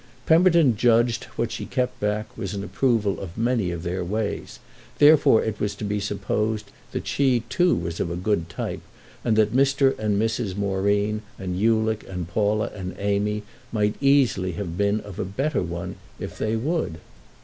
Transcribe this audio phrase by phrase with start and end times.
[0.25, 4.57] Pemberton judged that what she kept back was an approval of many of their ways;
[4.97, 8.81] therefore it was to be supposed that she too was of a good type,
[9.23, 9.95] and that Mr.
[9.99, 10.57] and Mrs.
[10.57, 15.97] Moreen and Ulick and Paula and Amy might easily have been of a better one
[16.19, 16.97] if they would.